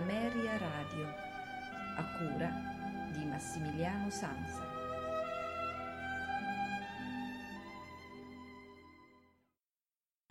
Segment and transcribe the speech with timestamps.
[0.00, 1.14] Ameria Radio,
[1.96, 2.50] a cura
[3.12, 4.66] di Massimiliano Sanza.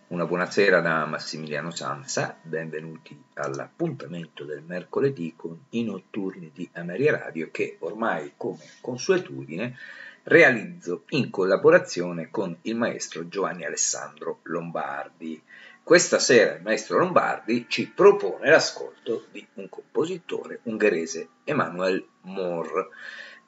[0.08, 7.50] Una buonasera da Massimiliano Sanza, benvenuti all'appuntamento del mercoledì con i notturni di Ameria Radio
[7.52, 9.76] che ormai come consuetudine
[10.24, 15.40] realizzo in collaborazione con il maestro Giovanni Alessandro Lombardi.
[15.82, 22.88] Questa sera il maestro Lombardi ci propone l'ascolto di un compositore ungherese, Emanuel Moore,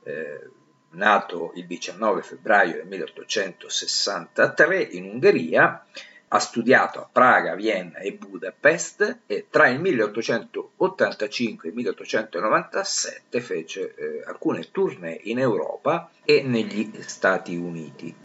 [0.02, 0.50] eh,
[0.91, 5.86] nato il 19 febbraio del 1863 in Ungheria,
[6.34, 13.94] ha studiato a Praga, Vienna e Budapest e tra il 1885 e il 1897 fece
[13.94, 18.16] eh, alcune tournée in Europa e negli Stati Uniti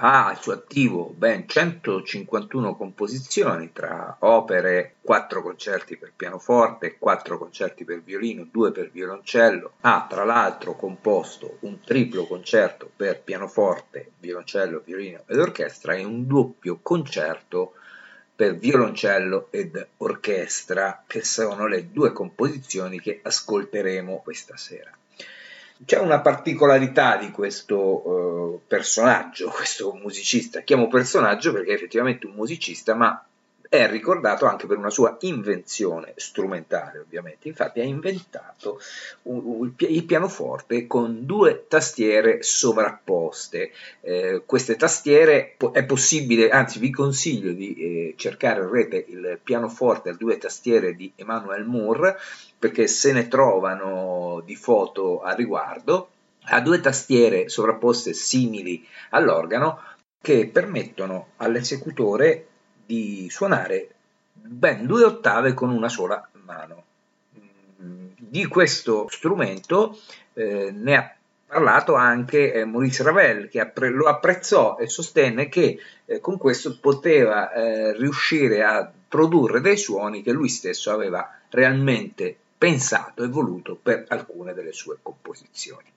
[0.00, 7.84] ha al suo attivo ben 151 composizioni tra opere, 4 concerti per pianoforte, 4 concerti
[7.84, 9.72] per violino, 2 per violoncello.
[9.80, 16.26] Ha tra l'altro composto un triplo concerto per pianoforte, violoncello, violino ed orchestra e un
[16.26, 17.74] doppio concerto
[18.36, 24.92] per violoncello ed orchestra, che sono le due composizioni che ascolteremo questa sera.
[25.84, 30.60] C'è una particolarità di questo uh, personaggio, questo musicista.
[30.62, 33.27] Chiamo personaggio perché è effettivamente un musicista, ma
[33.68, 37.48] è ricordato anche per una sua invenzione strumentale, ovviamente.
[37.48, 38.80] Infatti ha inventato
[39.22, 43.72] il pianoforte con due tastiere sovrapposte.
[44.00, 50.10] Eh, queste tastiere è possibile, anzi vi consiglio di eh, cercare in rete il pianoforte
[50.10, 52.16] a due tastiere di Emmanuel Moore,
[52.58, 56.10] perché se ne trovano di foto a riguardo.
[56.50, 59.82] Ha due tastiere sovrapposte simili all'organo
[60.18, 62.46] che permettono all'esecutore
[62.88, 63.90] di suonare
[64.32, 66.84] ben due ottave con una sola mano.
[67.76, 69.98] Di questo strumento
[70.32, 71.14] eh, ne ha
[71.46, 76.78] parlato anche eh, Maurice Ravel che appre- lo apprezzò e sostenne che eh, con questo
[76.78, 83.78] poteva eh, riuscire a produrre dei suoni che lui stesso aveva realmente pensato e voluto
[83.80, 85.92] per alcune delle sue composizioni.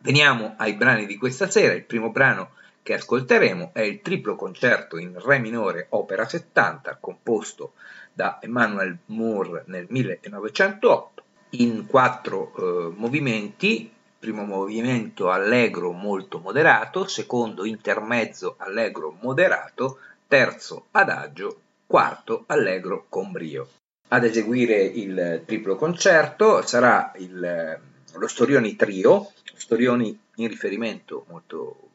[0.00, 1.72] Veniamo ai brani di questa sera.
[1.72, 2.50] Il primo brano
[2.84, 7.72] che ascolteremo è il triplo concerto in Re minore opera 70 composto
[8.12, 13.90] da Emmanuel Moore nel 1908 in quattro eh, movimenti.
[14.18, 23.68] Primo movimento allegro molto moderato secondo intermezzo allegro moderato terzo adagio quarto allegro con brio.
[24.08, 27.80] Ad eseguire il triplo concerto sarà il,
[28.12, 31.88] lo Storioni Trio Storioni in riferimento molto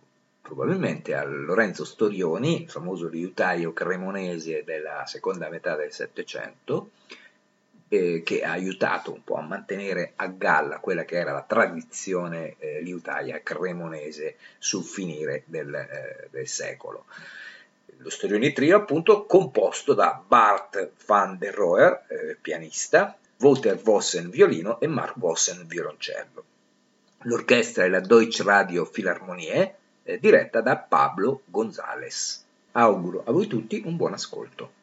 [0.50, 6.90] probabilmente a Lorenzo Storioni, famoso liutaio cremonese della seconda metà del Settecento,
[7.88, 12.56] eh, che ha aiutato un po' a mantenere a galla quella che era la tradizione
[12.58, 17.06] eh, liutaia cremonese sul finire del, eh, del secolo.
[17.98, 24.80] Lo Storioni Trio, appunto, composto da Bart van der Roher, eh, pianista, Walter Vossen violino
[24.80, 26.44] e Mark Vossen violoncello.
[27.24, 29.79] L'orchestra è la Deutsche Radio Philharmonie,
[30.18, 32.44] diretta da Pablo González.
[32.72, 34.79] Auguro a voi tutti un buon ascolto.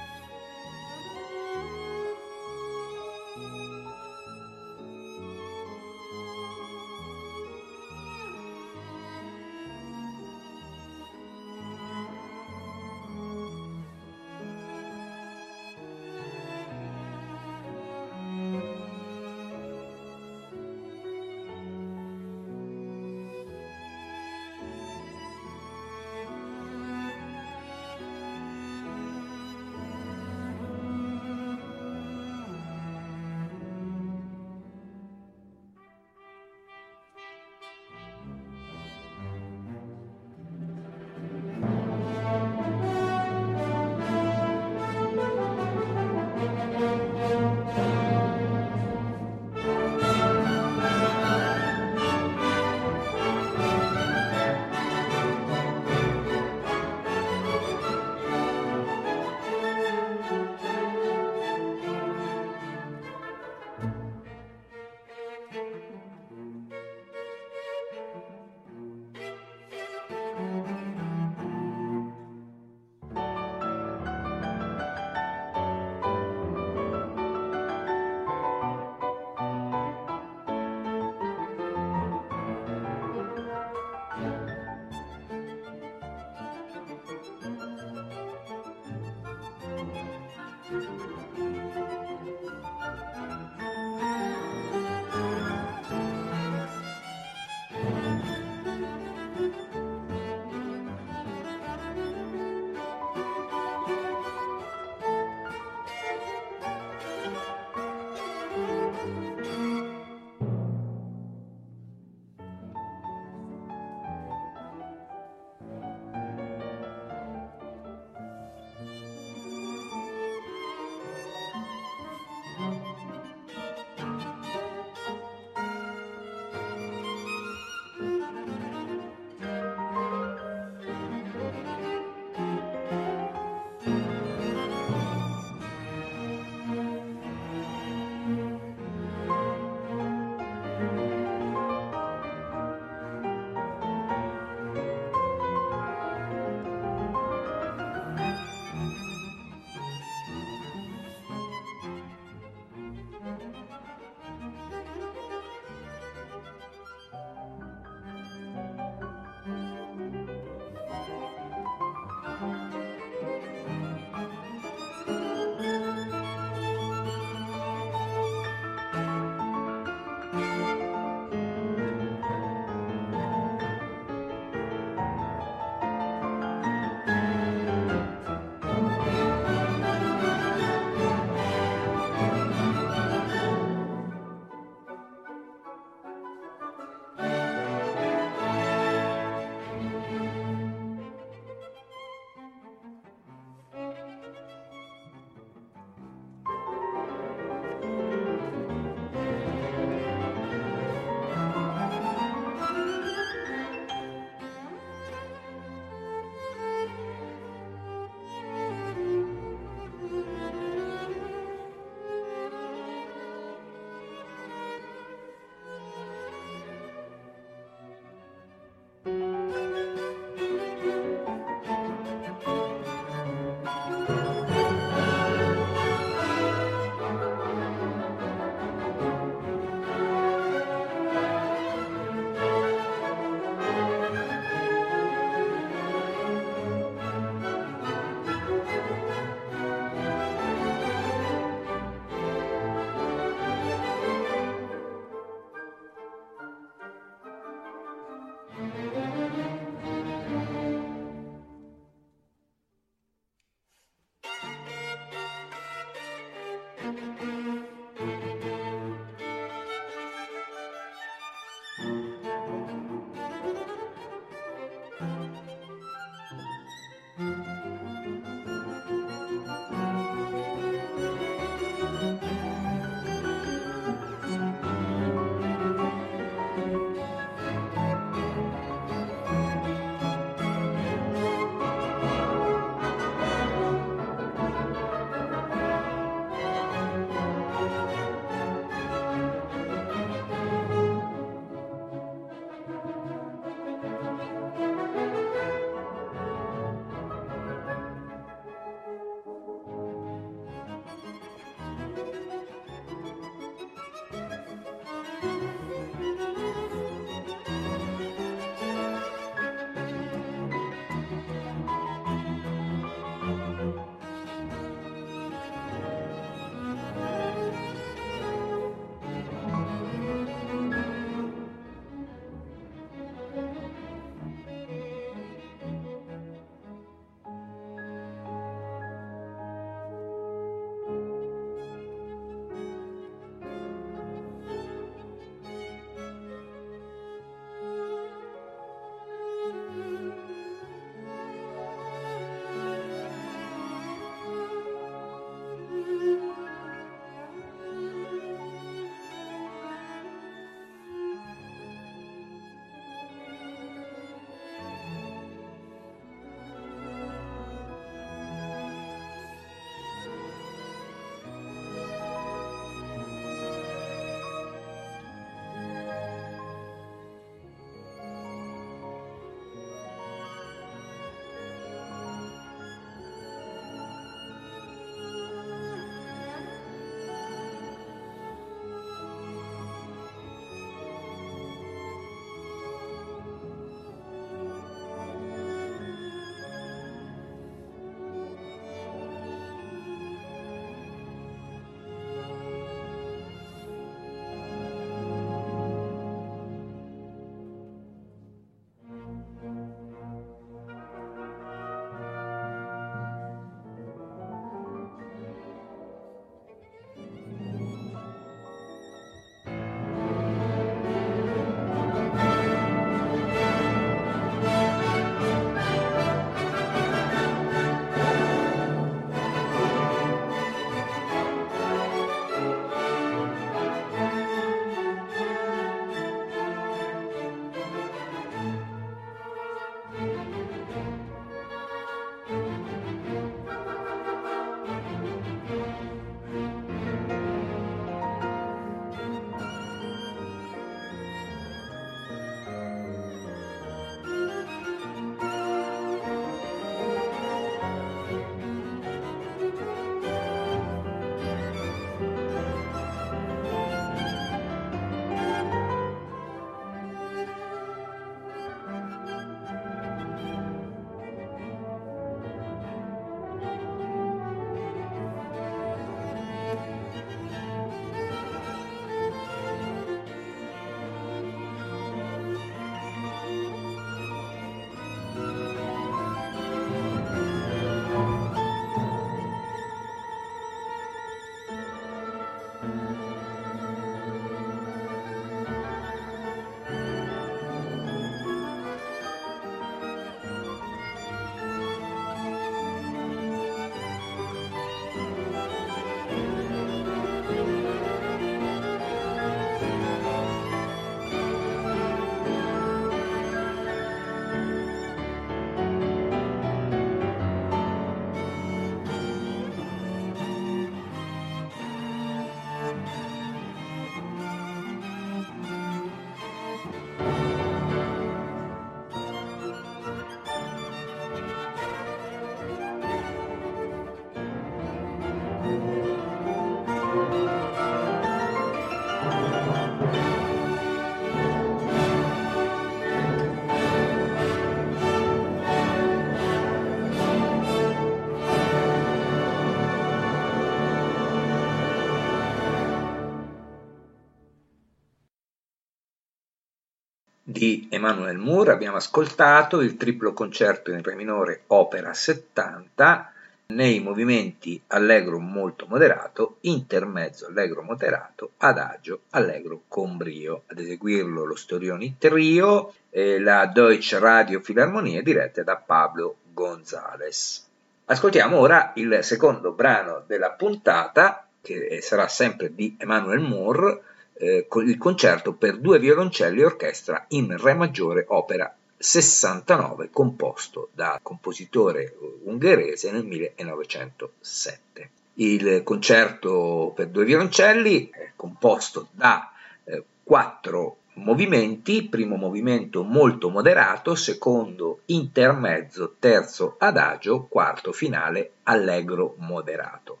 [547.40, 553.12] Di Emanuel Moore abbiamo ascoltato il triplo concerto in re minore opera 70
[553.46, 560.42] nei movimenti allegro molto moderato, intermezzo allegro moderato, adagio allegro con brio.
[560.48, 567.48] Ad eseguirlo lo Storioni Trio e la Deutsche Radio Philharmonie dirette da Pablo González.
[567.86, 573.80] Ascoltiamo ora il secondo brano della puntata, che sarà sempre di Emanuel Moore,
[574.20, 581.00] eh, il concerto per due violoncelli e orchestra in Re maggiore, opera 69, composto da
[581.02, 584.90] compositore ungherese nel 1907.
[585.14, 589.32] Il concerto per due violoncelli è composto da
[589.64, 600.00] eh, quattro movimenti, primo movimento molto moderato, secondo intermezzo, terzo adagio, quarto finale allegro moderato.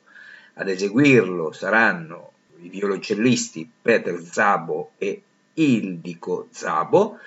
[0.54, 2.29] Ad eseguirlo saranno
[2.62, 5.22] i violoncellisti Peter Zabo e
[5.54, 7.18] Ildico Zabo,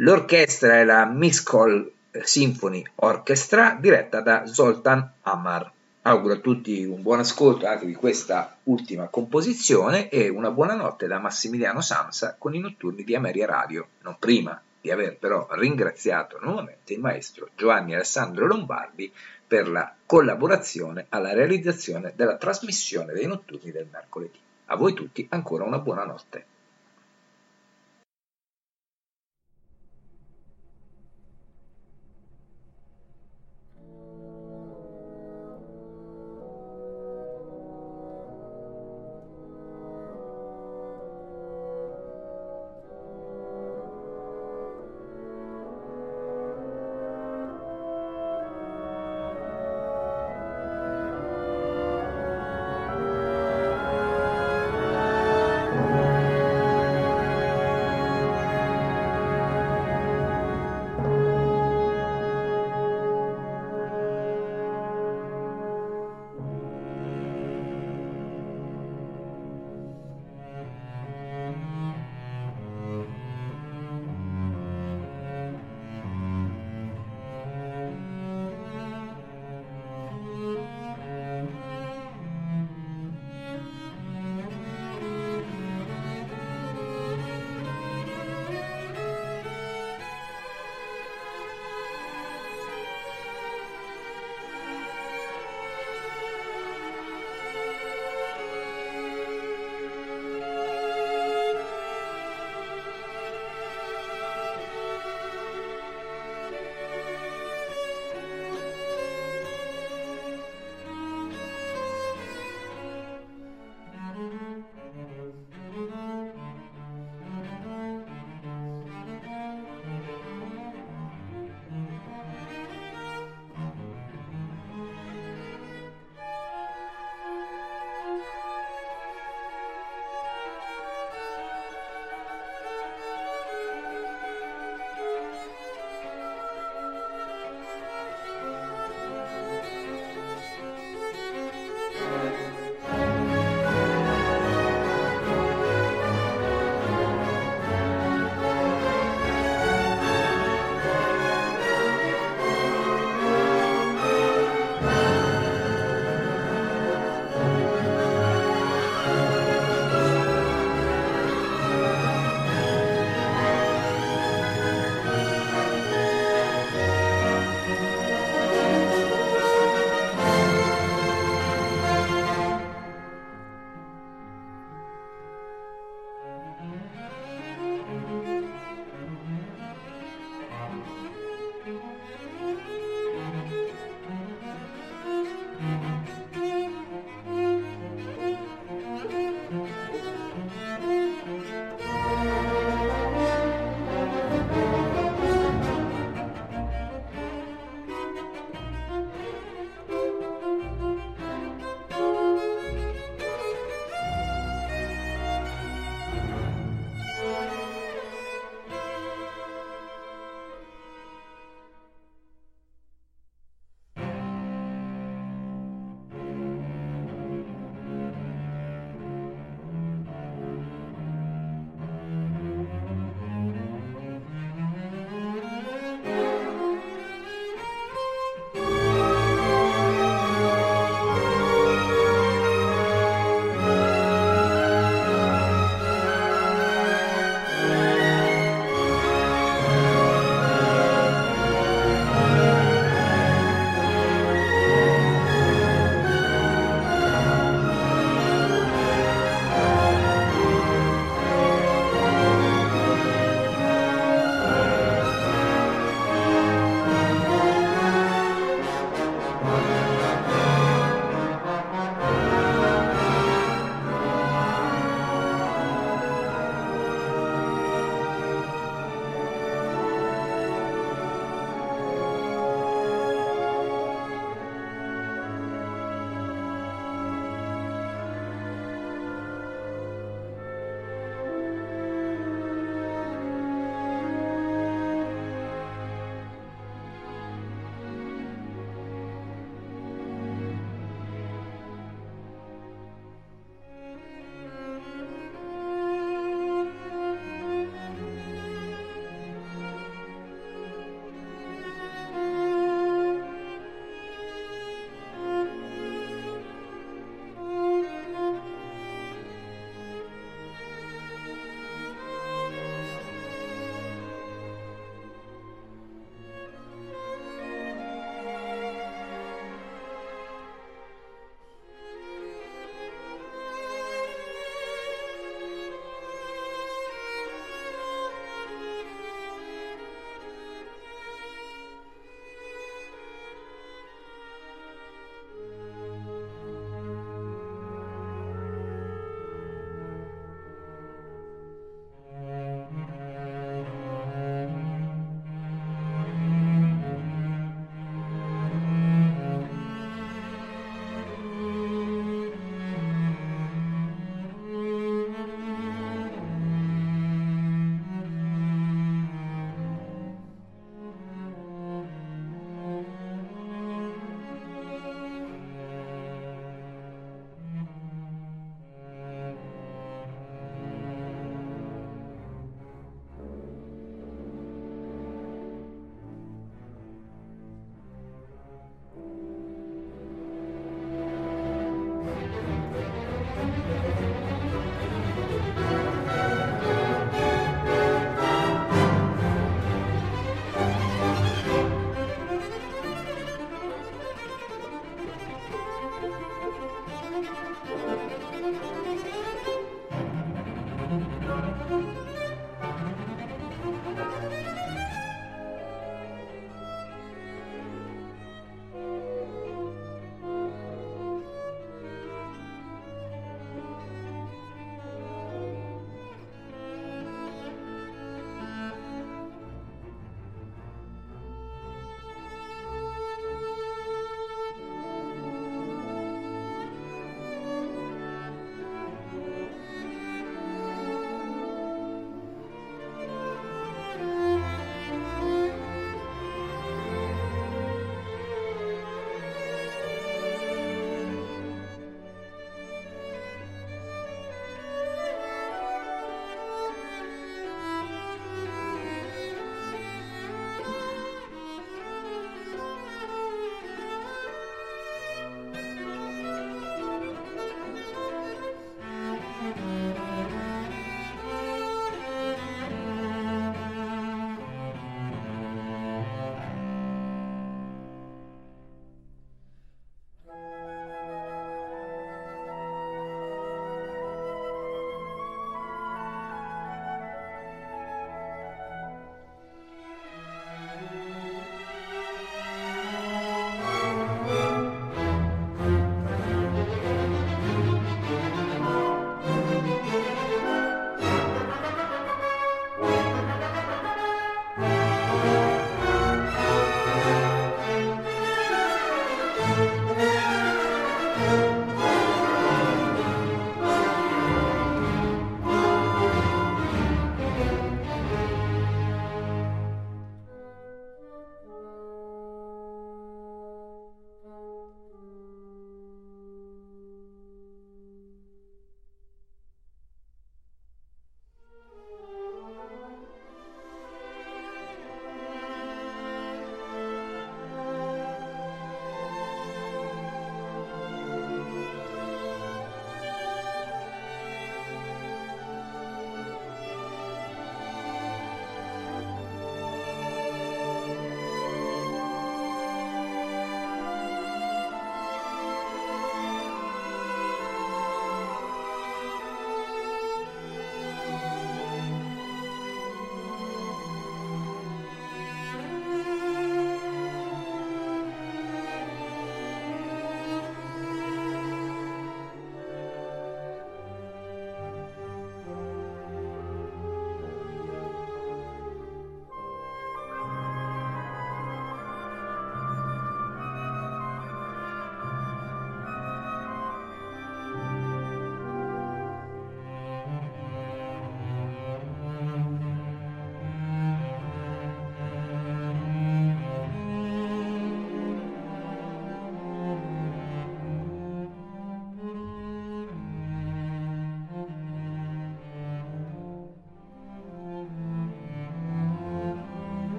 [0.00, 1.90] L'orchestra è la Miscol
[2.22, 5.72] Symphony Orchestra diretta da Zoltan Amar.
[6.02, 11.18] Auguro a tutti un buon ascolto anche di questa ultima composizione e una buonanotte da
[11.18, 16.92] Massimiliano Samsa con i notturni di Ameria Radio, non prima di aver però ringraziato nuovamente
[16.92, 19.12] il maestro Giovanni Alessandro Lombardi
[19.48, 24.38] per la collaborazione alla realizzazione della trasmissione dei notturni del mercoledì.
[24.66, 26.44] A voi tutti ancora una buona notte.